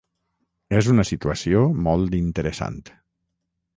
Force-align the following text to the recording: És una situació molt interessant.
És 0.77 0.87
una 0.93 1.05
situació 1.09 1.61
molt 1.89 2.19
interessant. 2.21 2.81